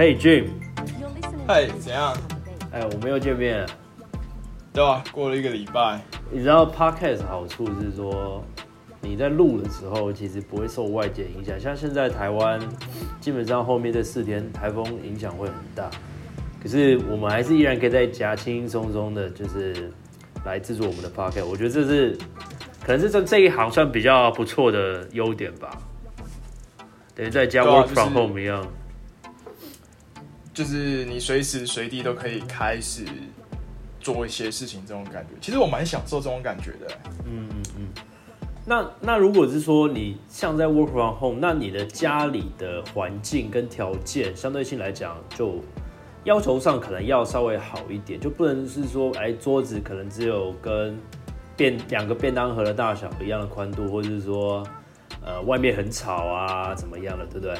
[0.00, 0.46] Hey Jim，
[1.46, 2.16] 嗨，怎样？
[2.72, 3.66] 哎，我们又见面了。
[4.72, 6.00] 对啊，过了一个礼拜。
[6.30, 8.42] 你知道 Podcast 好处是说，
[9.02, 11.60] 你在录的时候其实不会受外界影响。
[11.60, 12.58] 像现在台湾，
[13.20, 15.90] 基本上后面这四天台风影响会很大，
[16.62, 19.92] 可是我们还是依然可以在家轻轻松松的，就是
[20.46, 21.44] 来制作我们的 Podcast。
[21.44, 22.16] 我觉得这是
[22.82, 25.76] 可能是这这一行算比较不错的优点吧。
[27.14, 28.66] 等于在家 work from home 一样，
[30.52, 33.04] 就是你随时随地都可以开始
[34.00, 36.86] 做一些事情，这种感觉，其实我蛮享受这种感觉的。
[37.26, 37.88] 嗯嗯嗯。
[38.66, 45.56] 那那如果是说你像在 work from home，那你的家里的环境跟条件相对性来讲，就
[46.24, 50.98] 要求上可能要稍微好一点，就不能是说哎桌子可能只有跟
[51.56, 54.66] 便两个便当盒的大小一样的宽度，或者是说。
[55.22, 57.54] 呃，外面很吵啊，怎么样的，对不对？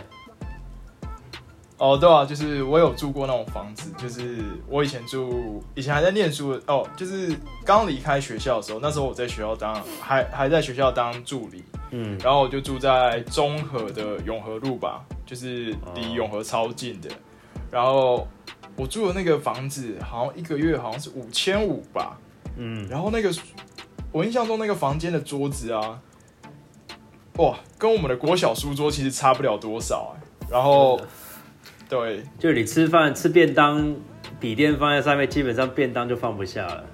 [1.81, 4.37] 哦，对啊，就是我有住过那种房子，就是
[4.69, 17.09] 我以前住，以前还在念书哦，就是刚离开学校的时候，那时候我在学校当，还还在学校当助理，嗯，然后我就住在中和的永和路吧，就是离永和超近的，
[17.71, 18.29] 然后
[18.77, 22.19] 我住的那个房子好像一个月好像是五千五吧，
[22.59, 23.35] 嗯，然后那个
[24.13, 25.99] 我印象中那个房间的桌子啊。
[27.37, 30.21] 哇，跟我们的国小书桌其实差不了多少哎。
[30.51, 31.01] 然后，
[31.91, 33.95] 对，就你吃饭吃便当，
[34.39, 36.85] 笔电放在上面，基本上便当就放不下了。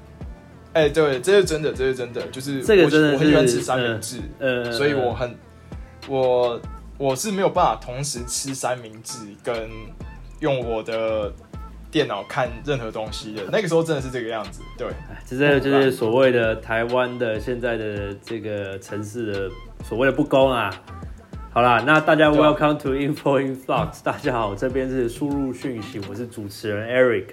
[0.73, 5.37] 哎，对，这是真的，这是真的，就是这个真的，我很喜欢吃三明治，呃，所以我很，
[6.09, 6.61] 我
[6.97, 9.69] 我是没有办法同时吃三明治跟
[10.41, 11.31] 用我的
[11.91, 13.43] 电脑看任何东西的。
[13.53, 14.89] 那个时候真的是这个样子，对，
[15.27, 19.51] 这这就是所谓的台湾的现在的这个城市的。
[19.85, 20.69] 所谓的不公啊，
[21.57, 27.29] 好啦，那大家 welcome to info in flux，大家好，这边是输入讯息，我是主持人 Eric，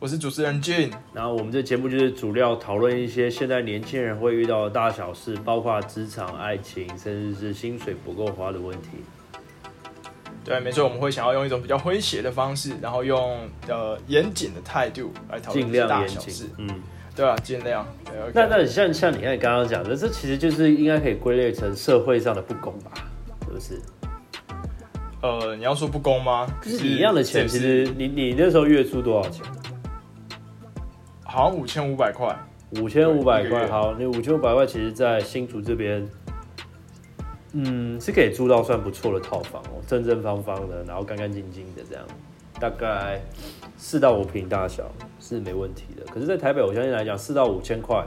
[0.00, 8.88] 我是主持人 Jane，然后我们这节目就是主要讨论一些现在年轻人会遇到的大小事，包括职场、爱情，甚至是薪水不够花的问题。
[10.44, 16.68] 对，没错，我们会想要用一种比较诙谐的方式，然后用呃严谨的态度来讨论大小事，嗯。
[17.14, 17.86] 对啊，尽量。
[18.32, 22.90] 那那像像你看你刚刚讲的，这其实就是应该可以归类成社会上的不公吧？
[23.50, 23.80] 是不是？
[25.22, 26.46] 呃，你要说不公吗？
[26.62, 29.44] 就是一样的钱，其实你你那时候月租多少钱？
[31.24, 32.34] 好像五千五百块。
[32.80, 36.08] 五千五百块，好，你五千五百块，其实在新竹这边，
[37.52, 42.04] 嗯，是可以租到算不错的套房哦，正正方方的，然后干干净净的这样，
[42.60, 43.20] 大概。
[43.82, 44.84] 四到五平大小
[45.18, 48.04] 是没问题的，可是，在台北，我相信来讲，四到五千块，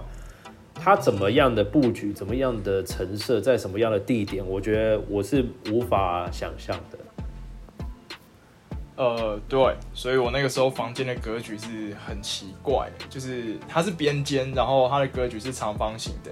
[0.83, 6.97] 它怎么样的布局，怎么样的陈设，在什么样的地点，我觉得我是无法想象的。
[8.97, 16.29] 呃，对，所以我那个时候房间的格局是很奇怪，就是它是边间，然后它的格局是长方形的，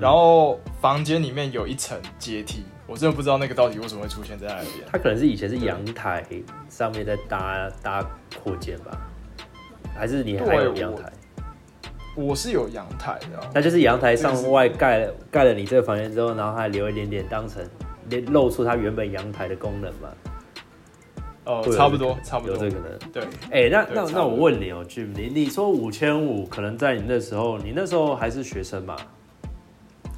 [0.00, 2.62] 然后房间里面有一层阶梯。
[2.86, 4.86] 我真的不知道那个到底为什么会出现在那边。
[4.92, 6.24] 它可能是以前是阳台
[6.68, 8.08] 上面在搭搭
[8.40, 8.96] 扩建吧，
[9.96, 11.12] 还是你还有阳台？
[12.20, 17.64] 我是有阳台的，那就是阳台上外盖了盖了你这个房间之后，然后还留一点点当成
[18.26, 20.08] 露出它原本阳台的功能嘛？
[21.46, 22.98] 哦，差不多，差不多有这个能。
[23.10, 28.94] 对，哎，那那那我问你哦，Jim，你你说五千五，可能在你那时候，你那时候还是学生嘛？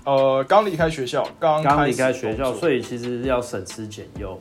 [0.04, 4.38] 呃，刚离开学校，刚刚离开学校，所以其实要省吃俭用，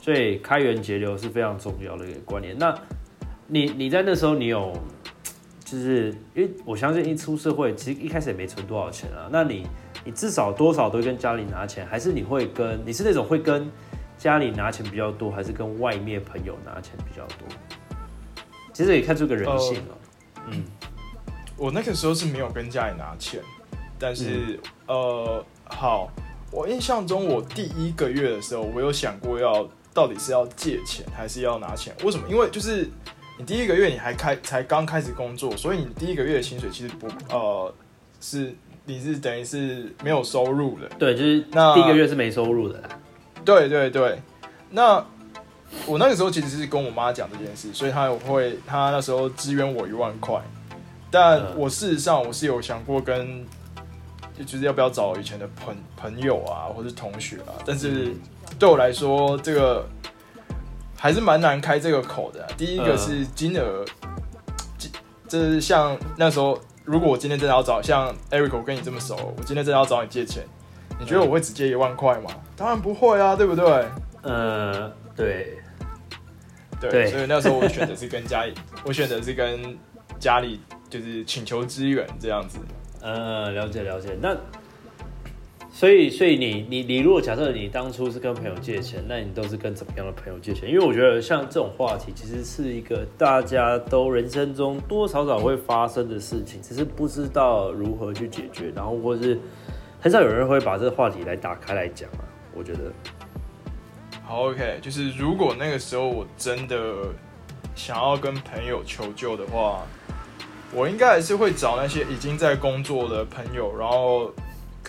[0.00, 2.56] 所以开源节流是非常重要的一个观念。
[2.56, 2.72] 那
[3.48, 4.72] 你你在那时候，你有
[5.70, 9.28] 就是因为我相信一出社会，其实一开始也没存多少钱啊。
[9.30, 9.64] 那你
[10.04, 13.70] 你至少多少都跟家里拿钱，还是你会跟你是那种会跟
[14.18, 17.46] 家里拿钱比较多，还是跟外面朋友拿钱比较多？
[18.72, 19.98] 其实也看出个人性了。
[20.50, 20.64] 嗯，
[21.56, 23.40] 我那个时候是没有跟家里拿钱。
[23.96, 24.58] 但是，
[24.88, 26.10] 呃，好，
[26.50, 31.94] 我印象中，我第一个月的时候，我有想过要到底是要借钱还是要拿钱？
[32.02, 32.28] 为什么？
[32.28, 32.88] 因为就是
[33.40, 37.72] 你第一个月你还开才刚开始工作，所以你第一个月的薪水其实不呃
[38.20, 38.54] 是
[38.84, 40.86] 你是等于是没有收入的。
[40.98, 42.78] 对，就是那第一个月是没收入的。
[43.42, 44.20] 对对对，
[44.68, 45.02] 那
[45.86, 50.38] 我那个时候其实是跟我妈讲这件事，所以她会她那时候支援我一万块，
[51.10, 53.42] 但我事实上我是有想过跟。
[54.46, 57.52] 就是要不要找以前的朋朋友啊，或是同学啊？
[57.66, 58.14] 但是
[58.58, 59.86] 对我来说，这个
[61.00, 62.46] 还是蛮难开这个口的。
[62.58, 63.82] 第一个是金额，
[65.26, 70.44] 这是像那时候，如果我今天真的要找像 Eric，我跟你这么熟，我今天真的要找你借钱，
[70.98, 72.30] 你觉得我会只借一万块吗？
[72.54, 73.64] 当然不会啊，对不对？
[74.20, 75.58] 呃，对，
[76.78, 78.52] 对，对所以那时候我选择是跟家里，
[78.84, 79.78] 我选择是跟
[80.18, 80.60] 家里
[80.90, 82.58] 就是请求支援这样子。
[83.00, 84.14] 呃，了解了解。
[84.20, 84.36] 那
[85.72, 90.68] 所以所以你你你如果假设你当初是跟朋友借钱，那你都是跟怎么样的朋友借钱？
[90.68, 99.38] 因为我觉得像这种话题，其实是一个大家都人生中多多少少会发生的事情，只是不知道如何去解决，然后或是
[100.00, 102.24] 很少有人会把这个话题来打开来讲啊。
[102.52, 102.92] 我觉得，
[104.24, 106.76] 好，OK，就是如果那个时候我真的
[107.76, 109.86] 想要跟朋友求救的话，
[110.74, 114.32] 我应该还是会找那些已经在工作的朋友，然后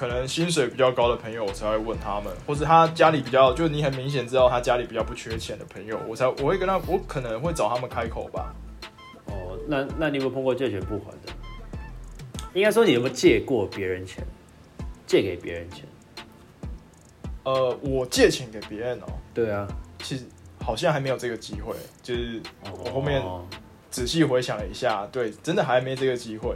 [0.01, 8.51] 可能薪水比较高的朋友，我才会问他们，或者他家里比较，就你很明显知道他家里比较不缺钱的朋友，我才我会跟他，我可能会找他们开口吧。
[9.27, 11.31] 哦，那那你有没有碰过借钱不还的？
[12.55, 14.25] 应该说你有没有借过别人钱，
[15.05, 15.85] 借给别人钱？
[17.43, 19.05] 呃，我借钱给别人哦、
[19.35, 19.67] 对啊，
[19.99, 20.25] 其实
[20.65, 22.41] 好像还没有这个机会，就是
[22.83, 23.45] 我后面哦
[23.91, 26.55] 仔细回想了一下，对，真的还没这个机会。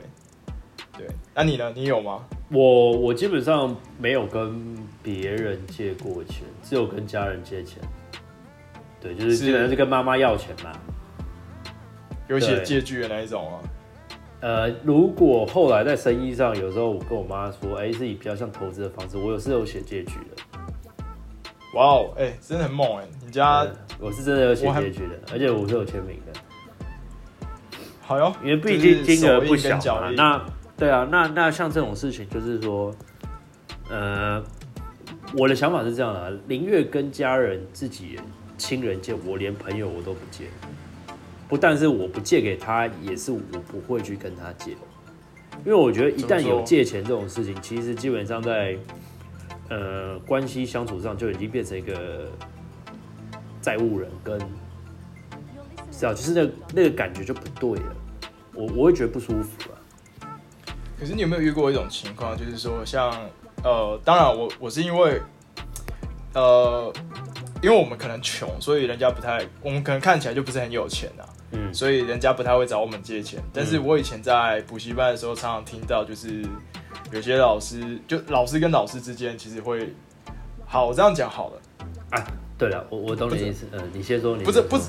[0.98, 1.06] 对，
[1.36, 1.71] 那你呢？
[1.75, 2.25] 你有吗？
[2.50, 7.81] 我我基本上没有跟别人借过钱，只有跟家人借钱。
[9.01, 10.71] 对，就是是基本上是跟妈妈要钱嘛。
[12.27, 13.59] 有写借据的那一种啊？
[14.42, 20.44] 呃，如果后来在生意上，有时候我跟我妈说，哎、是以比较像投资的方式，我有是有写借据的。
[21.74, 23.07] 哇哦，哎、真的很猛哎！
[23.25, 23.65] 你家
[24.00, 27.48] 我是真的有写借据的，而且我是有签名的，
[28.01, 30.09] 好哟，因为毕就是竟金额不小嘛。
[30.12, 30.45] 那
[30.77, 32.94] 对啊，那那像这种事情，就是说，
[33.89, 34.44] 呃，
[35.38, 38.19] 我的想法是这样的啊，宁愿跟家人、自己、
[38.57, 40.45] 亲人借，我连朋友我都不借。
[41.48, 43.39] 不但是我不借给他，也是我
[43.72, 44.72] 不会去跟他借，
[45.63, 48.75] 因为我觉得一旦有借钱这种事情，其实基本上在
[49.69, 52.30] 呃关系相处上就已经变成一个
[53.62, 54.39] 债务人跟
[55.92, 57.95] 是啊，就是那个那个感觉就不对了，
[58.56, 59.75] 我我会觉得不舒服啊。
[61.00, 63.12] 可是你有没有遇过一种情况，就是说像
[63.63, 65.21] 呃，当然我我是因为
[66.33, 66.94] 呃，
[67.62, 71.74] 因为我们可能穷，所以人家不太，我们可能看起来就不是很有钱啊，嗯。
[71.74, 73.42] 所以人家不太会找我们借钱。
[73.53, 76.45] 但是我以前在补习班的时候，常常听到就是
[77.12, 79.94] 有些老师，就老师跟老师之间其实会，
[80.65, 81.62] 好，我这样讲好了，
[82.12, 82.24] 啊，
[82.57, 84.83] 对了，我我懂你的意思，嗯，你先说，你不是不是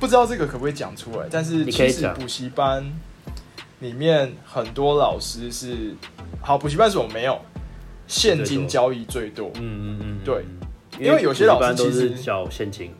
[0.00, 2.84] 不知道这个可不可以讲出来，但是其实补习班
[3.84, 5.94] 里面很多老师是，
[6.40, 7.38] 好，补习班是我没有
[8.06, 10.46] 现金交易最多，嗯嗯嗯，对
[10.98, 12.94] 嗯，因为有些老师都是其实缴现金，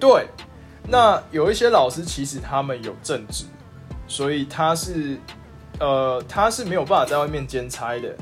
[0.00, 0.26] 对，
[0.88, 3.44] 那有一些老师其实他们有正职，
[4.08, 5.16] 所以他是
[5.78, 8.12] 呃他是没有办法在外面兼差的。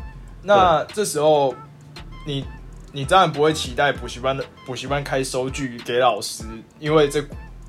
[0.43, 1.55] 那这时候
[2.26, 2.44] 你
[2.93, 6.44] 你当然不会期待补习班的补习班开收据给老师，
[6.79, 7.25] 因为这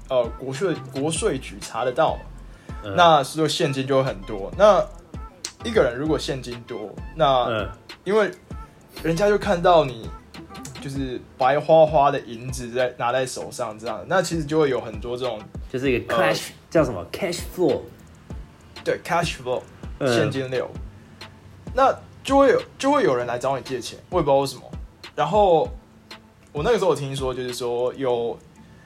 [0.10, 2.22] 呃国税国税局查得到嘛。
[2.84, 4.52] 嗯那是说现金就会很多。
[4.58, 4.86] 那
[5.66, 7.70] 一个人如果现金多，那嗯
[8.04, 8.32] 因为
[9.04, 10.10] 人家就看到你
[10.80, 15.40] 就是白花花的银子在拿在手上这样，那其实就会有很多这种
[15.72, 17.82] 就是一个呃 cash 叫什么 cash flow，
[18.84, 19.62] 对 cash flow
[20.00, 20.70] 嗯现金流，
[21.74, 21.94] 那
[22.24, 24.62] 就会有就会有人来找你借钱，我也不知道为什么。
[25.16, 25.68] 然后
[26.54, 28.38] 我那个时候我听说，就是说有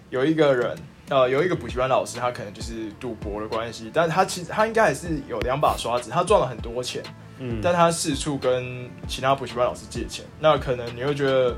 [0.09, 0.75] 有一个人。
[1.09, 7.03] 呃，有一个补习班老师，他可能就是赌博的关系，但他其实他应该也是有两把刷子，他赚了很多钱，
[7.39, 11.53] 嗯，但他四处跟其他补习班老师借钱，那可能你会觉得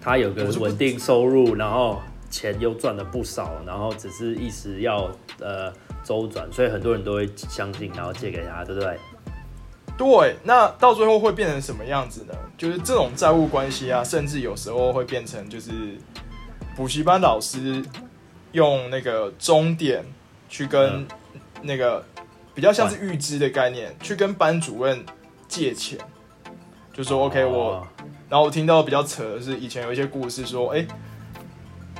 [0.00, 5.72] 他有个稳定收入，然后钱又赚了不少，然后只是一时要呃
[6.02, 8.98] 周转，所以很多人都会相信，然后借给他，对不对？
[9.96, 12.34] 对，那到最后会变成什么样子呢？
[12.56, 15.70] 就是这种债务关系啊，甚至有时候会变成就是
[16.78, 17.84] 补习班老师
[18.52, 20.04] 用那个终点
[20.48, 21.04] 去跟
[21.60, 22.06] 那个
[22.54, 25.04] 比较像是预支的概念，去跟班主任
[25.48, 25.98] 借钱，
[26.92, 27.88] 就说 OK 我，哦
[28.28, 30.86] 然后我听到比较扯的是，以前有一些故事说，哎、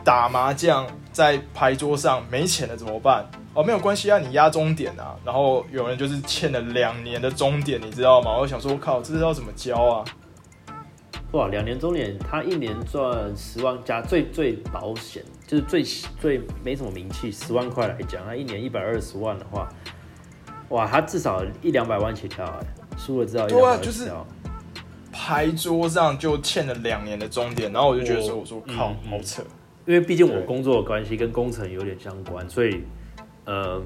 [0.04, 3.28] 打麻将在牌桌上没钱了怎么办？
[3.54, 5.16] 哦，没有关系啊，你压终点啊。
[5.24, 8.36] 然后有人就是欠了两年的终点，你知道吗？
[8.38, 10.04] 我想说，我靠，这是要怎么交啊？
[11.32, 15.82] 哇，两年中年，他一年赚十万加最最保险，就是最
[16.18, 19.68] 最没什么名气，十万块来讲，他一年一百二十万的话，
[20.70, 22.66] 哇，他至少一两百万起跳哎，
[22.96, 24.26] 输了至少一两百万就是起跳。
[25.12, 29.42] 牌桌上就欠了两年的终点，然后我就觉得说，我我说靠，好扯。
[29.84, 32.82] 因为毕竟我工作的关系跟工程有点相关，所以
[33.44, 33.82] 呃，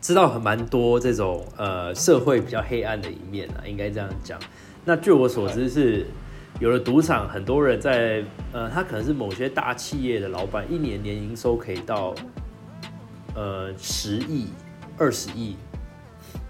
[0.00, 4.38] 知道很蛮多这种呃社会比较黑暗的一面啊，应该这样讲。
[4.84, 6.06] 那据我所知是，
[6.60, 8.22] 有了赌场很多人在
[8.52, 12.14] 呃，他可能是某些大企业的老板，一年年营收可以到
[13.34, 14.48] 呃十亿、
[14.98, 15.56] 二十亿，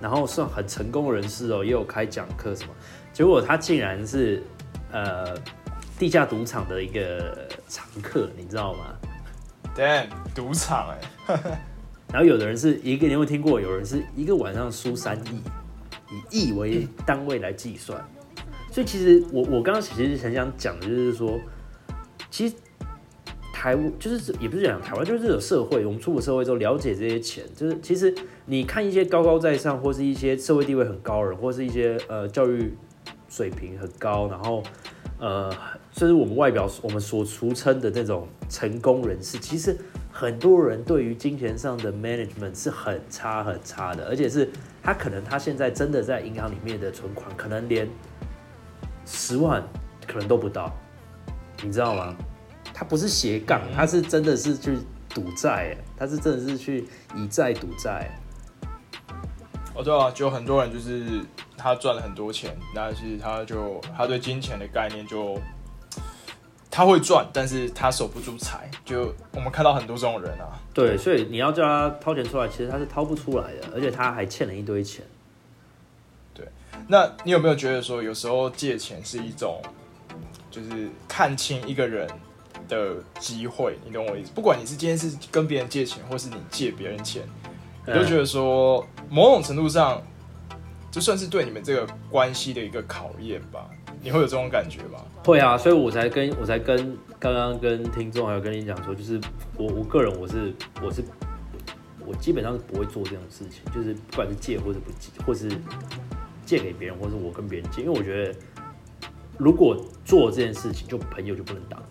[0.01, 2.71] 然后算很成功人士哦，也有开讲课什么，
[3.13, 4.43] 结果他竟然是
[4.91, 5.33] 呃
[5.97, 8.97] 地下赌场的一个常客，你知道吗
[9.77, 11.41] ？Damn，赌场哎、
[12.13, 13.61] 然后有的人是一个，你有没有听过？
[13.61, 15.41] 有人是一个晚上输三亿，
[16.31, 18.05] 以亿为单位来计算。
[18.75, 21.39] 所以其实我我刚刚其实很想讲的就是说，
[22.29, 22.57] 其实
[23.53, 28.13] 台湾就是也不是讲台湾，就是这个社会，我们出了社会之后了解这些钱，就是其实
[28.47, 32.75] 你看一些高高在上，或是一些社会地位很高人，或是一些呃教育
[33.29, 34.61] 水平很高，然后
[35.21, 35.49] 呃，
[35.93, 39.77] 甚至我们外表我们所俗称的那种成功人士，其实
[40.11, 44.51] 很多人对于金钱上的 management 是很差很差的，而且是
[44.83, 47.89] 他可能他现在真的在银行里面的存款，可能连
[49.07, 49.63] 十万
[50.07, 50.73] 可能都不到，
[51.63, 52.15] 你知道吗？
[52.73, 58.11] 他不是斜杠，他是真的是去赌债，他是真的是去以债赌债。
[59.75, 61.21] 哦，对啊，就很多人就是
[61.57, 65.39] 他赚了很多钱，但是他就他对金钱的概念就
[66.71, 68.69] 他会赚，但是他守不住财。
[68.85, 75.05] 就我们看到很多这种人啊，对，所以你要叫他掏钱出来，其实他是掏不出来的，而且他还欠了一堆钱。
[76.87, 79.61] 那你有没有觉得说，有时候借钱是一种
[80.51, 82.09] 就是看清一个人
[82.69, 83.79] 的机会？
[83.85, 84.31] 你懂我意思？
[84.35, 87.23] 不管你是今天是跟别人借钱，或是你借别人钱，
[87.87, 90.03] 你就觉得说，某种程度上，
[90.91, 93.69] 就算是对你们这个关系的一个考验吧。
[94.03, 95.01] 你会有这种感觉吗？
[95.25, 99.19] 会啊，所以我才跟我才跟刚刚跟听众还有跟你讲说，就是
[99.57, 100.53] 我我个人我是
[100.83, 101.03] 我是
[102.07, 105.49] 我基本上是不会做这种事情，就是不管是借或者不借，或是
[106.45, 108.35] 借给别人，或是我跟别人借，因为我觉得
[109.39, 111.87] 如果做这件事情，就朋友就不能当了。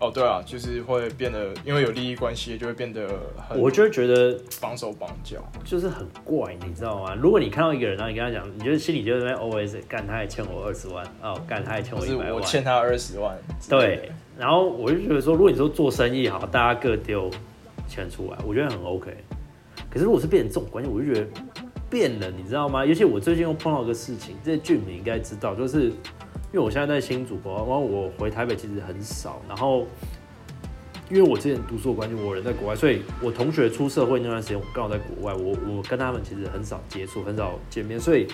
[0.00, 5.36] 哦，对啊，就是会变得，因为有利益关系，就会变得很我就会觉得绑手绑脚。
[5.62, 7.14] 就是很怪，你知道吗？
[7.14, 13.36] 如果你看到一个人，然后你跟他讲，你就心里就在那边 always 干，他还欠我二十万哦，干他还欠我一百万，我欠他二十万
[13.68, 17.30] 对，然后我就觉得说，如果你说做生意好，大家各丢
[17.86, 19.14] 钱出来，我觉得很 OK。
[19.90, 21.26] 可是如果是变成这种关系，我就觉得
[21.90, 22.86] 变了，你知道吗？
[22.86, 29.86] 尤其我最近又碰到一个事情，这俊你应该知道，就是因为我现在在新主播，然后我回台北其实很少，然后
[31.10, 38.28] 因为我之前读书的关系，我人在国外，所以我同学出社会那段时间，我刚好在国外，我我跟他们其实很少接触，很少见面，所以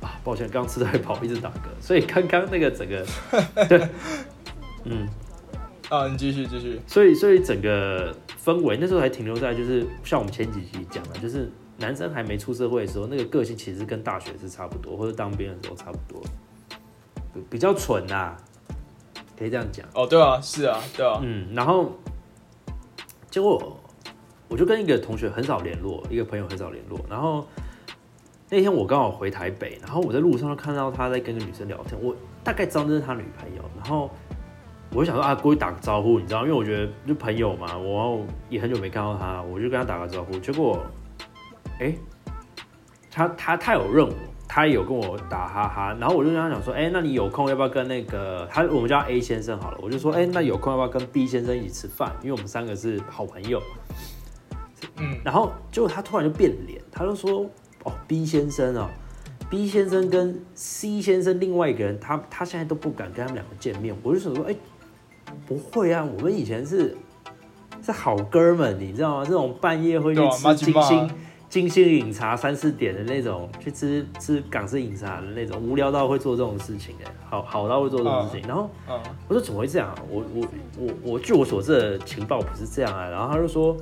[0.00, 3.06] 啊，抱歉，刚吃太饱，一直打嗝，所以刚刚那个整个
[3.68, 3.88] 对，
[4.84, 5.08] 嗯。
[5.90, 6.80] 啊，你继续继续。
[6.86, 16.22] 所以，所以整个氛围那时候还停留在就是像我们前几集讲的，就是男生还没出社会的时候，那个个性其实跟大学是差不多，或者当兵的时候差不多，
[17.32, 18.36] 比比较蠢呐、
[19.38, 19.86] 可以这样讲。
[19.94, 21.90] 哦，对啊，是啊，对啊，嗯，然后
[23.30, 23.80] 结果
[24.48, 27.46] 我就跟一个同学很少联络，一个朋友很少联络，然后
[28.50, 34.10] 那天我刚好回台北，然后我在路上就看到他在跟个女生聊天，我大概知道那是他女朋友，然后
[34.92, 40.84] 我就想说啊，过去打个招呼，你知道，因为我觉得就朋友嘛，我也很久没看到他，我就跟他打个招呼，结果
[41.80, 41.94] 哎、
[43.10, 44.14] 他他他有认我。
[44.52, 52.12] 他也有跟我打哈哈，然后我就跟他讲说，哎、那你有空要不要跟那个他，我们叫 A 先生好了，我就说，哎、那有空要不要跟 B 先生一起吃饭？
[52.20, 53.62] 因为我们三个是好朋友。
[54.96, 57.48] 嗯，然后结果他突然就变脸，他就说，
[57.84, 58.88] 哦，B 先生哦
[59.48, 63.96] ，B 先生跟 C 先生另外一个人，他他现在都不敢跟他们两个见面。
[64.02, 64.56] 我就想说，哎、
[65.46, 66.98] 不会啊，我们以前是
[67.80, 69.24] 是好哥们，你知道吗？
[69.24, 71.10] 这种半夜会去吃吉嘛金星。
[71.50, 78.46] 金星饮茶三四点的那种，去吃吃港式饮茶的那种，无聊到会做这种事情哎，好好到会做这种事情。
[78.46, 79.96] 然后嗯，我说怎么会这样啊？
[80.08, 83.08] 我我我我据我所知的情报不是这样啊。
[83.08, 83.76] 然后他就说，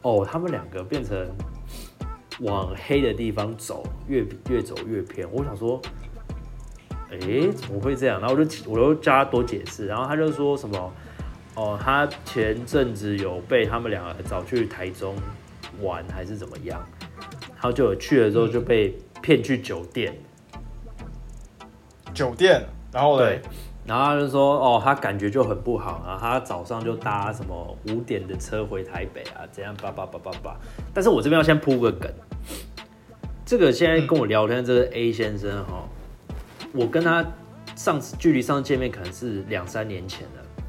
[0.00, 1.28] 哦，他们两个变成
[2.40, 5.28] 往黑的地方走，越越走越偏。
[5.30, 5.78] 我想说，
[7.10, 8.18] 诶，怎么会这样？
[8.20, 10.92] 然后我就我就叫他多解释，然后他就说什么，
[11.56, 15.14] 哦，他前阵子有被他们两个找去台中
[15.80, 16.84] 玩还是怎么样，
[17.54, 20.14] 然后就有去了之后就被骗去酒店。
[22.14, 22.62] 酒店，
[22.92, 23.42] 然后对嘞，，
[23.86, 30.56] 然后他就说，哦，他感觉就很不好，然后他早上就搭什么五点的车回台北啊，怎样叭叭叭叭叭。
[30.92, 32.12] 但是我这边要先铺个梗，
[33.46, 35.88] 这个现在跟我聊天的这个 A 先生哈，
[36.74, 37.24] 我跟他
[37.74, 40.64] 上次距离上次见面可能是两三年前了。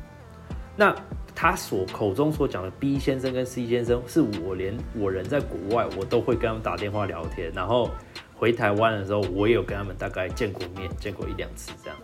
[0.78, 0.96] 那
[1.36, 7.90] 他所口中所讲的 B 先生跟 C 先生，是我连我人在国外，我都会跟他们打电话聊天，然后
[8.36, 11.98] 回台湾的时候，我也有跟他们大概见过面，见过一两次这样。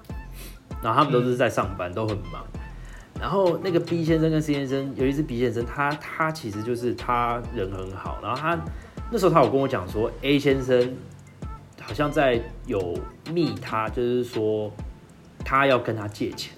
[0.81, 2.45] 然后他们都是在上班，都很忙。
[3.19, 8.17] 然后那个 B 先生跟 C 先生，尤其是 B 先生，他他其实就是他人很好。
[8.21, 8.57] 然后他
[9.11, 10.95] 那时候他有跟我讲说，A 先生
[11.81, 12.97] 好像在有
[13.31, 14.71] 密他，就是说
[15.43, 16.53] 他要跟他借钱，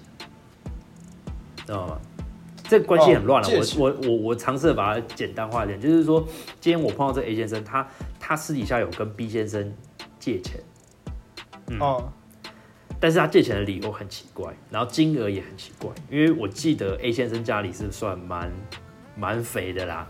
[1.65, 1.99] 知道吗？
[2.71, 3.49] 这个关系很乱了。
[3.49, 6.25] 哦我我我我尝试把它简单化一点，就是说
[6.61, 7.85] 今天我碰到这 A 先生，他
[8.17, 9.73] 他私底下有跟 B 先生
[10.17, 10.61] 借钱。
[11.67, 12.09] 嗯哦，
[12.97, 18.49] 但是他借钱的理由很奇怪，然后金额也很奇怪，因为我记得 A 先生家里是算蛮
[19.17, 20.07] 蛮肥的啦，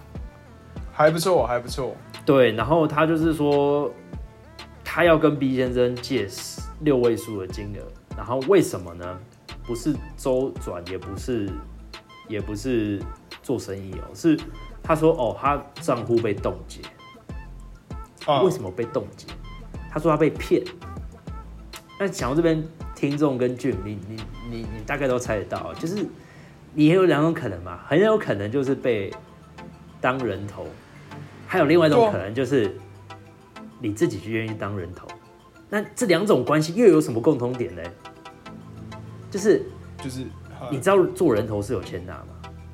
[0.94, 1.96] 还不错，还不错。
[2.28, 3.92] 对，然后他就是说
[4.84, 7.82] 他要跟 B 先生借十六位数的金额，
[8.16, 9.20] 然后为什么呢？
[9.64, 11.50] 不是周转，也不是
[12.32, 13.00] 也不是
[13.44, 14.40] 做生意哦，是
[14.82, 16.82] 他说哦，他账户被冻结，
[18.26, 19.28] 啊为什么被冻结？
[19.92, 20.64] 他说他被骗。
[22.00, 22.64] 那讲到这边，
[22.96, 24.16] 听众跟俊，你你
[24.50, 26.06] 你你大概都猜得到，就是
[26.74, 29.14] 你也有两种可能嘛，很有可能就是被
[30.00, 30.66] 当人头，
[31.46, 32.76] 还有另外一种可能就是
[33.80, 35.08] 你自己去愿意当人头。
[35.70, 37.84] 那这两种关系又有什么共同点呢？
[39.30, 39.64] 就是
[40.04, 40.26] 就是，
[40.70, 42.28] 你知道做人头是有钱拿吗？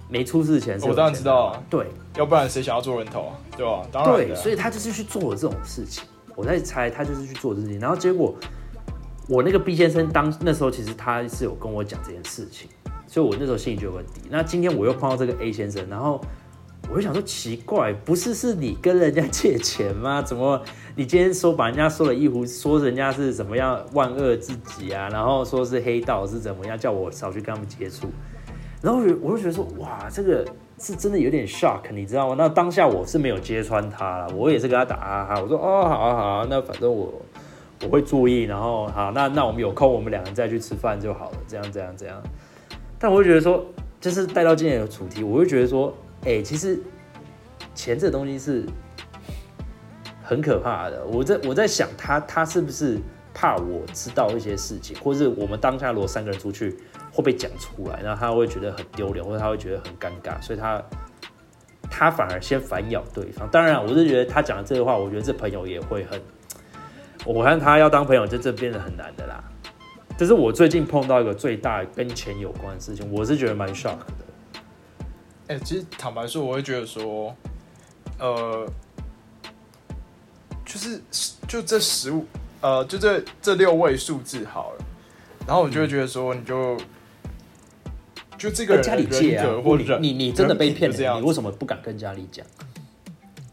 [0.09, 3.35] 没出事前是有我当然知道啊拿对，要不然谁想要做人头啊？
[3.55, 3.81] 对吧？
[3.91, 6.03] 当然所以他就是去做了这种事情。
[6.35, 8.33] 我在猜，他就是去做这事情，然后结果
[9.27, 12.69] 我那个 B 先生当那时候其实他是有跟我讲这件事情，
[13.07, 14.21] 所以我那时候心里就有个底。
[14.29, 16.21] 那今天我又碰到这个 A 先生，然后
[16.89, 20.21] 我就想说奇怪，不是是你跟人家借钱吗？
[20.25, 20.61] 怎么
[20.95, 28.07] 你今天说把人家说了一壶，说人家是怎么样万恶之极啊，然后说是黑道是怎么样，叫我少去跟他们接触。
[28.81, 30.45] 然后我就觉得说，哇，这个
[30.79, 32.35] 是真的有点 shock，你知道吗？
[32.37, 37.11] 那当下我是没有揭穿他了，我也是跟他打哈哈，我说哦，好啊好啊，那反正我
[37.83, 42.21] 我会注意，然后好，那那我们有空我们两个人再去吃饭就好了，这样这样这样。
[42.99, 43.65] 但我会觉得说，
[43.99, 45.93] 就是带到今天的主题，我会觉得说，
[46.27, 46.77] 哎、其实
[47.73, 48.65] 钱这东西是
[50.21, 51.05] 很可怕的。
[51.05, 52.99] 我在我在想他他是不是
[53.33, 56.77] 怕我知道一些事情，或是我们当下如果三个人出去
[57.13, 60.83] 会被讲出来，然后他会觉得很丢脸，或者他会觉得很尴尬，所以他
[61.89, 63.47] 他反而先反咬对方。
[63.49, 66.21] 当然，我是觉得他讲的这个话，我觉得这朋友也会很，
[67.23, 69.41] 我看他要当朋友，就这变得很难的啦。
[70.17, 74.26] 这是我最近碰到一个最大跟钱有关的事情，我是觉得蛮 shock 的。
[75.47, 77.33] 哎、其实坦白说，我会觉得说，
[78.19, 78.67] 呃，
[80.65, 81.01] 就是
[81.47, 82.25] 就这十五，
[82.59, 84.85] 呃，就这这六位数字好了，
[85.47, 86.77] 然后我就会觉得说，你就
[88.37, 92.45] 就这个人家里借啊，或者你你你真的被骗了，你为什么不敢跟家里讲？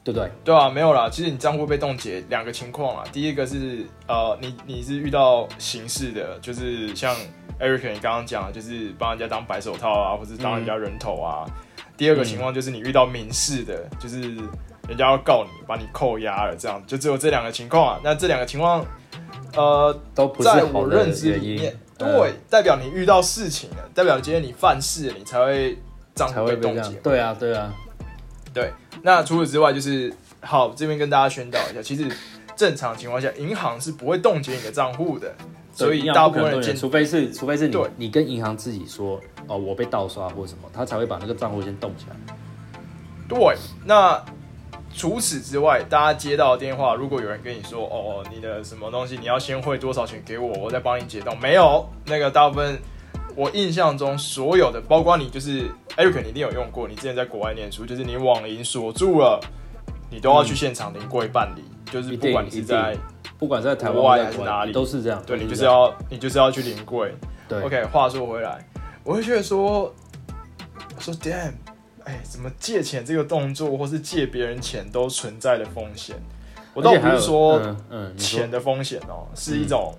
[0.03, 0.29] 对不对？
[0.45, 1.09] 对啊，没有啦。
[1.09, 3.05] 其实你账户被冻结两个情况啊。
[3.11, 7.17] 第一个是呃，你你是遇到刑事的，就是像
[7.59, 11.47] Eric 你刚刚讲的，就是帮人家当白手套啊，或者当人家人头啊。
[11.97, 14.21] 第二个情况就是你遇到民事的，就是
[14.89, 18.01] 人家要告你，把你扣押了，这样就只有这两个情况啊。
[18.03, 18.85] 那这两个情况，
[19.55, 25.79] 呃，都不是在我认知里面，，嗯对，代表你遇到事情了，代表今天你犯事了，你才会
[26.15, 26.91] 账才户会冻结。。
[26.95, 27.73] 对啊，对啊，
[28.53, 32.11] 对，那除此之外，就是好这边跟大家宣导一下，其实
[32.57, 35.33] 正常情况下，银行是不会冻结你的账户的，
[35.75, 42.17] 所以大部分人除非是除非是你对你跟银行自己说哦，我被盗刷或什么，他才会把那个账户先冻起来。
[43.29, 43.39] 对。
[43.85, 44.25] 那
[44.95, 52.79] 除此之外，大家接到电话，如果有人跟你说哦，你的什么东西你要先汇多少钱给我，我再帮你解冻，没有，那个大部分。
[53.37, 56.87] 我印象中所有的，包括你就是 Eric，你一定有用过。
[56.87, 59.41] 你之前在国外念书，就是你网银锁住了，
[60.09, 61.65] 你都要去现场临柜办理。
[61.91, 62.97] 就是不管你是在
[63.45, 65.23] 不管在台湾还是哪里都是这样。
[65.27, 67.15] 对你就是要你就是要去临柜。
[67.47, 68.67] 对 OK，话说回来，
[69.03, 69.95] 我会觉得说，
[70.97, 71.53] 我说 Damn，
[72.05, 76.17] 哎，怎么借钱这个动作，或是借别人钱都存在的风险？
[76.73, 79.95] 我倒不是说嗯钱的风险哦，是一种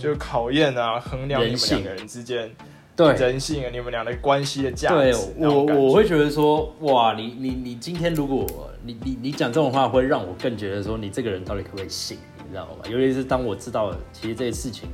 [0.00, 2.50] 就是考验啊，衡量你们两个人之间
[2.96, 5.16] 对人性啊，你们俩的关系的价值。
[5.36, 8.44] 我我会觉得说哇，你你你今天如果
[8.82, 12.18] 你你你讲这种话，会让我更觉得说你这个人到底可不可以信，
[12.48, 12.84] 你知道吗？
[12.88, 14.88] 尤其是当我知道其实这些事情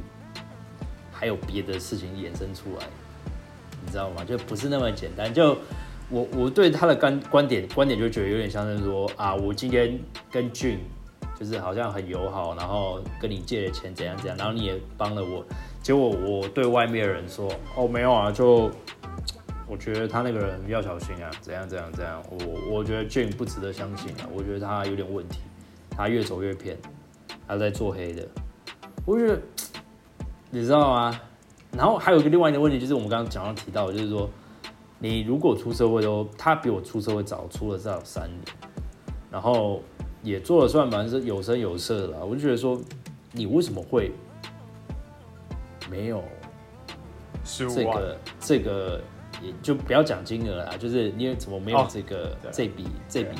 [1.13, 2.87] 还有别的事情衍生出来，
[3.85, 4.25] 你知道吗？
[4.25, 5.33] 就不是那么简单。
[5.33, 5.57] 就
[6.11, 9.97] 我我对他的观观点观点就觉得有点像是说啊，我今天
[10.33, 10.81] 跟俊
[11.39, 15.45] 就是好像很友好，然后跟你借了钱怎样怎样，然后你也帮了我，
[15.81, 18.69] 结果我对外面的人说哦没有啊，就
[19.69, 25.39] 我觉得他那个人要小心啊，怎样怎样怎样，我我觉得俊不值得相信啊，我觉得他有点问题，
[25.91, 26.77] 他越走越偏。
[27.47, 28.27] 还在做黑的，
[29.05, 29.41] 我觉得
[30.51, 31.21] 你知道吗？
[31.73, 34.31] 然后还有一个另外一个问题，就是我们刚刚讲到提到，就是说
[34.99, 38.41] 你如果出社会都，他比我出社会早出了至少三年，
[39.31, 39.83] 然后
[40.23, 42.81] 也做了算蛮是有声有色的啦，我就觉得说
[43.33, 44.13] 你为什么会
[45.91, 46.23] 没有
[47.45, 49.01] 这个这个
[49.43, 53.39] 也就不要讲金额啦，就是你怎么没有哦这个、对这笔这笔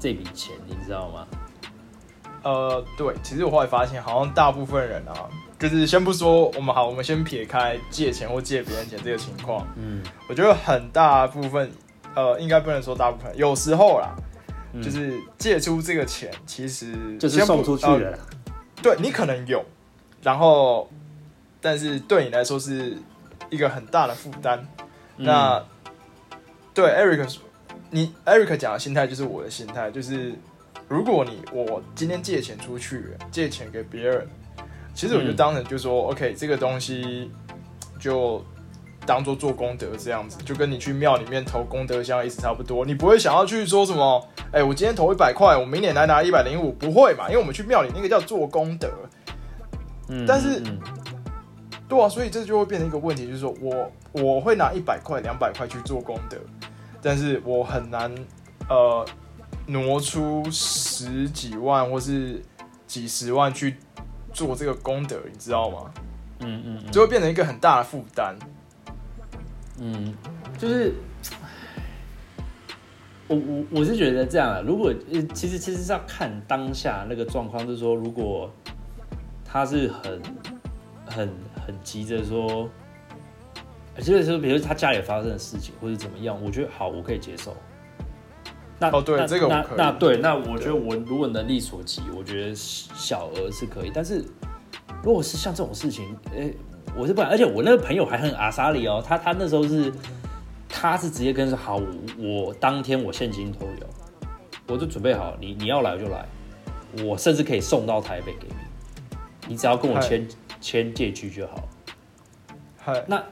[0.00, 1.26] 这笔钱，你知道吗？
[2.42, 11.70] 呃，对，其实我后来发现，好像大部分人啊，就是先不说我们好，我们先撇开借钱或借别人钱这个情况，嗯，我觉得很大部分，
[12.14, 14.14] 呃，应该不能说大部分，有时候啦，
[14.72, 18.18] 嗯就是借出这个钱，其实就是送出去呃了啦。
[18.82, 19.64] 对你可能有，
[20.22, 20.88] 然后，
[21.60, 22.96] 但是对你来说是
[23.50, 24.58] 一个很大的负担。
[25.16, 25.64] 嗯那
[26.74, 27.38] 对 Eric，
[27.88, 30.34] 你 Eric 讲的心态就是我的心态，就是
[30.88, 34.26] 如果你我今天借钱出去，借钱给别人，
[34.94, 37.30] 其实我就嗯当成就说、OK，这个东西
[37.98, 38.44] 就
[39.04, 42.84] 当做做功德这样子，就跟你去庙里面投功德箱意思差不多。
[42.84, 47.26] 你不会想要去说什么，哎、我今天投一百块，我明年来拿一百零五，不会嘛？
[47.28, 48.88] 因为我们去庙里那个叫做功德。
[50.08, 50.78] 嗯但是嗯
[51.88, 56.36] 对啊，所以这就会变成一个问题，就是说我我会拿一百块、两百块去做功德，
[57.02, 58.12] 但是我很难
[58.68, 59.04] 呃
[59.66, 62.40] 挪出十几万或是
[62.86, 63.76] 几十万去
[64.32, 65.92] 做这个功德，你知道吗？
[66.40, 68.36] 嗯嗯嗯就会变成一个很大的负担。
[69.78, 70.14] 嗯，
[70.58, 70.92] 就是
[73.26, 78.50] 我我我是觉得这样啊，如果呃其实其实是要看当下那个状况，就是说如果
[79.44, 80.22] 他是很
[81.06, 81.34] 很
[81.66, 82.68] 很急着说，
[83.96, 87.56] 呃就是说比如他家里发生的事情或者怎么样，我觉得好，我可以接受。
[88.78, 94.24] 那哦对那那这个那那对，那我觉得我如果能力所及，我觉得小额是可以，但是
[95.02, 96.44] 如果是像这种事情，呃、
[96.94, 99.92] 我是不敢，而且我那个朋友还很阿莎里哦，他他那时候是，
[100.68, 101.86] 他是直接跟说好，我
[102.46, 103.86] 我当天我现金都有，
[104.66, 106.26] 我就准备好，你你要来就来，
[107.02, 109.16] 我甚至可以送到台北给你，
[109.48, 110.28] 你只要跟我签
[110.60, 111.66] 签借据就好。
[112.78, 113.24] 嗨，那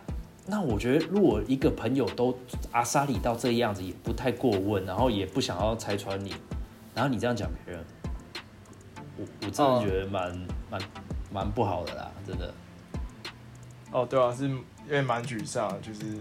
[0.46, 2.36] 那我觉得，如果一个朋友都
[2.70, 6.34] 阿莎里到这样子，也不太过问，然后也不想要拆穿你，
[6.94, 7.84] 然后你这样讲别人，
[9.16, 10.80] 我我真的觉得蛮蛮
[11.32, 12.52] 蛮不好的啦，真的。
[13.90, 16.18] 哦，对啊，是有点蛮沮丧，就是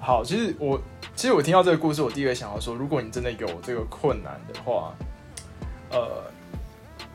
[0.00, 0.22] 好。
[0.24, 0.80] 其实我
[1.14, 4.92] 其实我听到这个故事，我第一个想要说，如果你真的有这个困难的话，
[5.90, 6.24] 呃，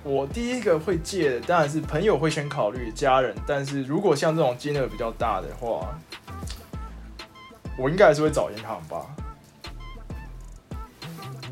[0.08, 5.94] 我第一个会借的当然是朋友会先考虑家人，但是如果像这种金额比较大的话，
[7.78, 9.06] 我应该还是会找银行吧。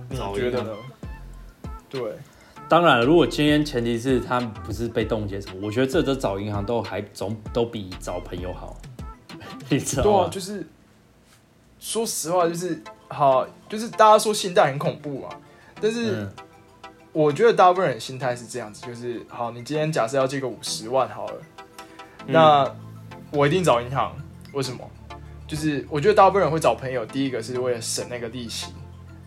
[0.10, 0.72] 你觉得呢？
[1.90, 2.02] 对，
[2.70, 8.78] 当然了，如果今天前提是他不是被冻结什么，我觉得这都找银行都还总都比找朋友好，
[9.68, 10.28] 你知对道吗，？
[10.28, 10.66] 啊就是
[11.78, 15.30] 说实话，就是好，就是大家说信贷很恐怖嘛，
[15.82, 16.22] 但是。
[16.22, 16.32] 嗯
[17.16, 21.34] 我觉得大部分人心态是这样子，就是好，你今天假设要借个五十万好了，
[22.28, 22.76] 嗯那
[23.32, 24.14] 我一定找银行。
[24.52, 24.80] 为什么？
[25.48, 28.74] 就是我觉得大部分人会找朋友，第一个是为了省那个利息，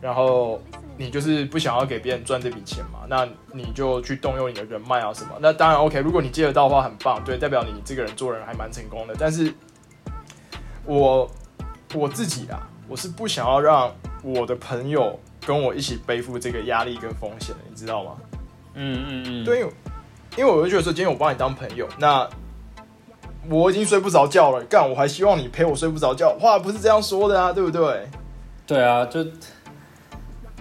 [0.03, 0.61] 然后
[0.99, 5.31] 你就是不想要给别人赚这笔钱嘛，那你就去动用你的人脉啊什么。
[5.41, 9.17] 那当然 OK，如果你借得到的话很棒，对，代表你这个人做人还蛮成功的。
[9.19, 9.51] 但是
[10.85, 11.31] 我
[11.95, 13.91] 我自己啊，我是不想要让
[14.23, 15.19] 我的朋友
[15.49, 18.17] 跟我一起背负这个压力跟风险，你知道吗？
[18.75, 19.61] 嗯嗯嗯，对，
[20.37, 22.29] 因为我就觉得说，今天我帮你当朋友，那
[23.49, 28.07] 我已经睡不着觉了，干我还希望你陪我睡不着觉，话不是这样说的啊，对不对？
[28.67, 29.25] 对啊，就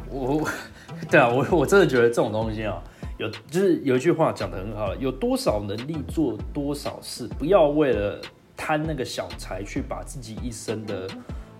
[0.09, 0.49] 我我
[1.11, 2.81] 对啊，我我真的觉得这种东西啊，
[3.17, 8.21] 有就是有一句话讲的很好，有多少能力做多少事，不要为了
[8.55, 11.05] 贪那个小财去把自己一生的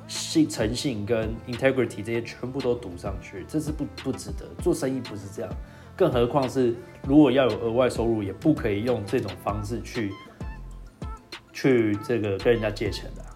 [0.07, 4.45] 信、诚信跟 integrity 这些全部都赌上去，这是不不值得。
[4.61, 5.51] 做生意不是这样，
[5.95, 10.11] 更何况是如果要有额外收入，也不可以用这种方式去
[11.51, 13.29] 去这个跟人家借钱的啊、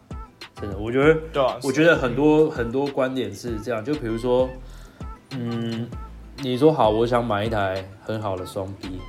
[0.56, 1.20] 真的，我觉得。
[1.34, 4.50] 对啊，我觉得很多很多观点是这样，就比如说，
[5.32, 5.90] 嗯，
[6.38, 9.00] 你说好，我想买一台很好的双 B，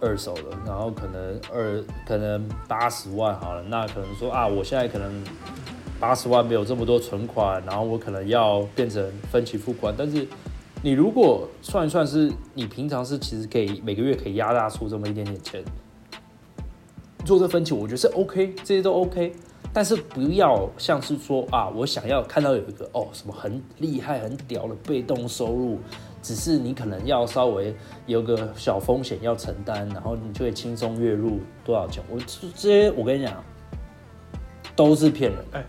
[0.00, 5.24] 二手的，然后可能二可能八十万好了，那可能说啊，我现在可能
[5.98, 10.26] 八十万没有这么多存款，然后我可能要变成分期付款，但是
[10.82, 15.62] 你如果算一算是，你平常是其实可以每个月可以压榨出这么一点点钱，
[17.24, 19.32] 做这分期，我觉得是 OK，这些都 OK。
[19.72, 25.78] 但是不要像是说啊，我想要看到有一个哦什么很厉害、很屌的被动收入，
[26.22, 27.74] 只是你可能要稍微
[28.06, 32.02] 有个小风险要承担，然后你就会轻松月入多少钱。
[32.08, 33.44] 我这这些我跟你讲，
[34.74, 35.62] 都是骗人的，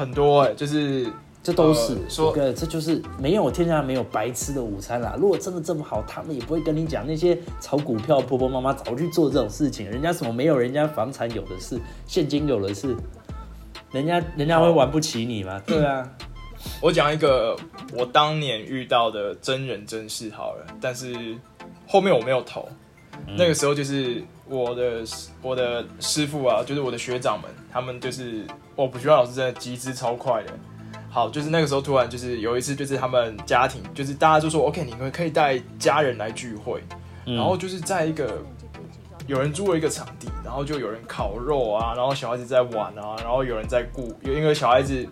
[0.00, 1.06] 很多哎、就是
[1.42, 5.14] 这都是呃说这个，这就是没有天下没有白吃的午餐啦。
[5.18, 12.96] 如果真的这么好，他们也不会跟你讲那些炒股票婆婆妈妈早去做这种事情，人家什么没有人家房产有的是，现金有的是，
[13.92, 15.60] 人家人家会玩不起你吗？
[15.66, 16.10] 对啊，
[16.80, 17.54] 我讲一个
[17.94, 21.14] 我当年遇到的真人真事好了，但是
[21.86, 22.66] 后面我没有投。
[23.36, 25.02] 那个时候就是我的
[25.40, 30.52] 我的师傅啊，就是我的学长们，他们就是我补习班老师真的集资超快的。
[31.08, 36.82] 好，就是那个时候突然就是有一次，就是他们家庭，就是大家就说 OK，你们可以带家人来聚会，
[37.26, 38.40] 嗯然后就是在一个
[39.26, 45.04] 有人租了一个场地，然后就有人烤肉啊，然后小孩子在玩啊，然后有人在顾，有因为小孩子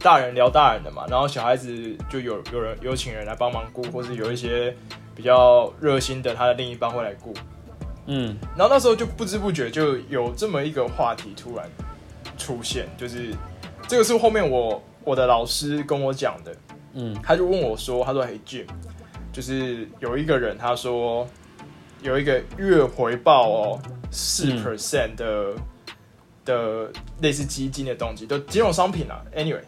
[0.00, 4.76] 大人聊大人的嘛，然后小孩子就有有人有请人来帮忙顾，或是有一些
[5.14, 7.32] 比较热心的他的另一半会来顾，
[8.08, 8.36] 嗯。
[8.56, 11.70] 然后那时候就不知不觉就有这么一个话题突然
[12.36, 13.32] 出现，就是
[13.86, 16.56] 这个是后面我我的老师跟我讲的，
[16.94, 17.16] 嗯。
[17.22, 18.66] 他就问我说，他说嘿 Jim，
[19.32, 21.24] 就是有一个人他说
[22.02, 23.78] 有一个月回报哦
[24.10, 24.64] 四嗯。
[24.64, 25.54] percent 的、
[26.44, 26.90] 的
[27.20, 29.60] 类似基金的东西，都金融商品啊，anyway，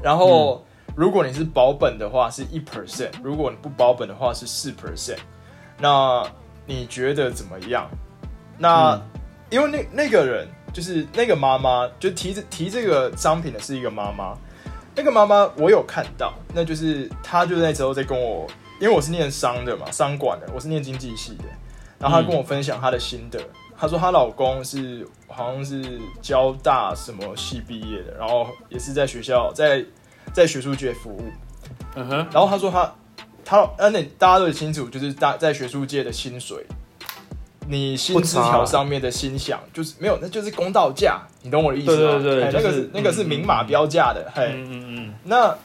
[0.00, 5.18] 然后、如果你是保本的话是一 percent，如果你不保本的话是四 percent，
[5.80, 6.24] 那
[6.68, 7.90] 你觉得怎么样？
[8.56, 9.02] 那、嗯。
[9.50, 14.36] 因为那那个人就是那个妈妈，就提这提这个商品的是一个妈妈，
[14.94, 18.46] 那个妈妈我有看到，那就是她就那时候在跟我，
[18.78, 21.44] 因为我是念商的嘛，商管的，我是念经济系的，
[21.98, 23.40] 然后她跟我分享她的心得，
[23.74, 29.82] 她说她老公是好像是交大什么系毕业的，然后也是在学校在
[30.34, 31.22] 在学术界服务，
[31.94, 32.92] 嗯哼，然后她说她
[33.48, 36.66] 她呃那大家都很清楚，就是大在学术界的薪水。
[37.66, 42.12] 你薪资条上面的薪饷就是没有，那就是公道价，你懂我的意思吗？
[42.12, 45.56] 对对对哎那个是是那个是嗯明码标价的，嘿，嗯嗯嗯那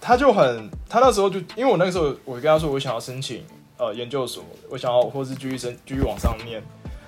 [0.00, 3.44] 他就很，他那时候就因为我那个时候我跟他说我想要申请
[3.76, 6.62] 呃研究所，我想要或是继续申继续往上念，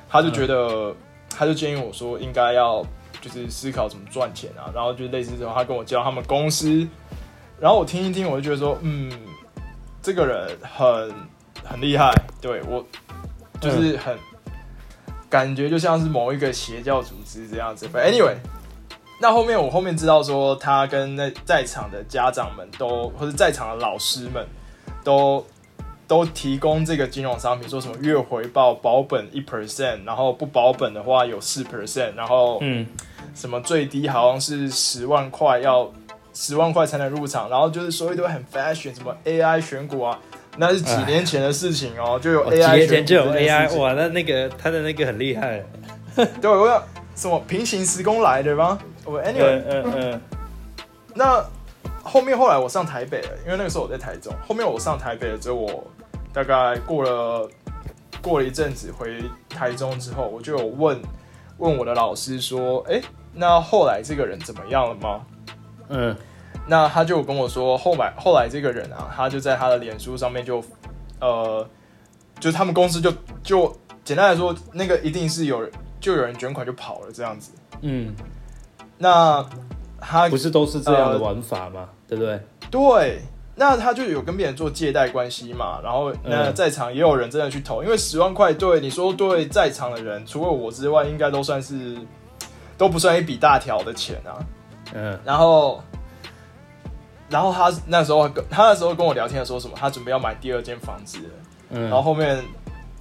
[0.09, 0.93] 他就觉得、
[1.31, 2.85] 他就建议我说应该要
[3.21, 6.87] 就是思考怎么赚钱啊，然后就类似这种，他跟我介绍他们公司，
[7.61, 9.11] 然后我听一听，我就觉得说嗯，
[10.03, 11.15] 这个人很
[11.65, 12.85] 很厉害，对我
[13.61, 14.19] 就是很。
[15.31, 17.89] 感觉就像是某一个邪教组织这样子。
[17.89, 18.37] But anyway，
[19.19, 24.47] 那后面我后面知道说，他跟那在场的家长们都，或者在场的老师们
[25.03, 25.43] 都
[26.07, 32.87] 都提供这个金融商品，说什么月回报保本一 percent，然后不保本的话有四 percent，然后嗯
[33.35, 35.91] 什么最低好像是十万块，要
[36.35, 40.19] 十万块才能入场，然后就是说一堆很 fashion，什么 AI 选股啊，
[40.57, 45.63] 那是几年前的事情哦，就有 AI 年前就有 AI，情哇，那那个他的那个很厉害。
[46.41, 46.83] 对，我要
[47.15, 48.79] 什么平行时空来的吗？
[49.05, 50.21] 我 anyway，、嗯嗯嗯
[51.15, 51.45] 那
[52.03, 54.33] 后面后来我上台北了，因为那个时候我在台中。
[54.47, 55.85] 后面我上台北了之后，我
[56.33, 57.49] 大概过了
[58.23, 61.01] 过了一阵子回台中之后，我就有问
[61.59, 63.01] 问我的老师说，哎、
[63.33, 65.21] 那后来这个人怎么样了吗？
[65.93, 66.17] 嗯
[66.67, 70.63] 那他就跟我说，后来后来这个人啊，他就在他的脸书上面就，
[71.21, 71.67] 呃，
[72.39, 73.75] 就是他们公司就就
[74.05, 77.53] 简单来说，那个一定是有人就有人卷款就跑了这样子。
[77.81, 78.15] 嗯，
[78.99, 79.45] 那
[79.99, 81.89] 他不是都是这样的玩法吗？
[82.07, 82.41] 对不对？
[82.71, 83.23] 对，
[83.57, 91.97] 那他就有跟别人做借贷关系嘛，然后那嗯在场也有人真的去投，因为十万块对你说对在场的人，除了我之外，应该都算是
[92.79, 94.39] 都不算一笔大条的钱啊。
[94.95, 95.83] 嗯然后，
[97.29, 101.31] 然后他那时候跟他那时候跟我聊天的说什么，他准备要买第二间房子了，
[101.71, 102.43] 嗯，然后后面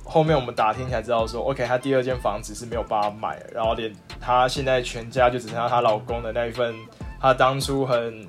[0.04, 6.74] 后面我们打听才知道说，OK，他第二间房子是没有办法买的，然后连他现在全家就只剩下她老公的那一份，
[7.20, 8.28] 他当初很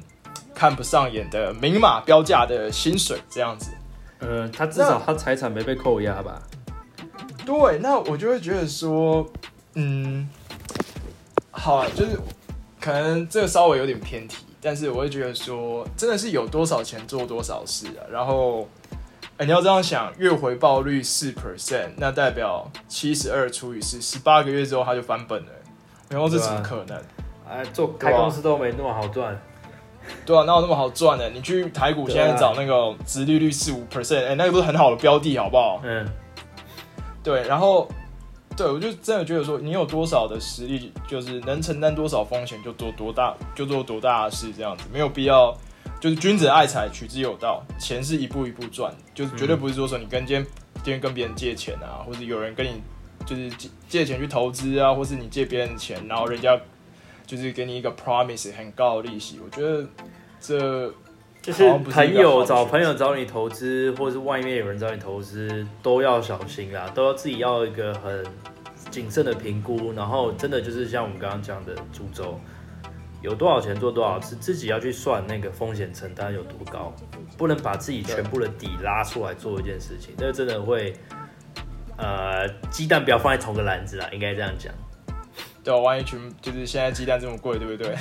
[0.54, 3.70] 看不上眼的明码标价的薪水这样子。
[4.20, 6.40] 嗯，他至少他财产没被扣押吧？
[7.44, 9.26] 对，那我就会觉得说，
[9.74, 10.28] 嗯，
[11.50, 12.16] 好啊，就是
[12.82, 18.02] 可能这个稍微有点偏题，但是我会觉得说，真的是有多少钱做多少事啊。
[18.10, 18.68] 然后，
[19.36, 25.48] 哎、你要这样想，月回报率四 percent，那代表七十二除以四，十八个月之后他就翻本了。
[26.08, 27.00] 然后这怎么可能？
[27.48, 29.40] 哎，做开公司都没那么好赚。
[30.26, 31.30] 对啊，哪有那么好赚的？
[31.30, 35.80] 你去台股现在找那个殖利率四五 percent，哎，那个不是很好的标的，好不好？
[35.84, 36.04] 嗯
[37.22, 37.88] 对，然后
[38.56, 45.56] 对我就真的觉得说，你有多少的实力，就是能承担多少风险就做多大，就做多大的事，这样子没有必要
[46.00, 52.82] 就是君子爱财，取之有道，钱是一步一步赚，就是绝对不是说说你跟今天今天跟别人借钱啊，或者有人跟你
[53.24, 56.60] 就是借借钱去投资啊，或是你借别人钱，然后人家
[57.26, 59.86] 就是给你一个 promise 很高的利息，我觉得
[60.40, 60.92] 这
[61.42, 68.24] 就是朋友找朋友找你投资，或是外面有人找你投资，都要小心啦，都要自己要一个很
[68.92, 72.38] 谨慎的评估，然后真的就是像我们刚刚讲的株洲，
[73.22, 76.94] 有多少钱做多少次，自己要去算那个风险承担有多高，
[77.36, 80.94] 不能把自己全部的底拉出来做一件事情，那个真的会，
[81.96, 84.72] 呃，鸡蛋不要放在同个篮子啦，应该这样讲，
[85.64, 87.96] 对啊，万一全就是现在鸡蛋这么贵，对不对？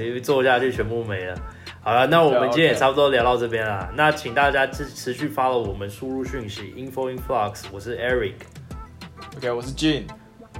[0.14, 1.36] 你做下去全部没了。
[1.82, 3.90] 好了，那我们今天也差不多聊到这边了。
[3.96, 8.34] 那请大家持持续 follow 我们输入讯息 info influx，我是 Eric。
[9.36, 10.06] OK，我是 Jin，See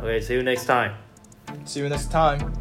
[0.03, 0.95] OK，see、you next time。
[1.67, 1.81] See。
[1.83, 2.60] you next time。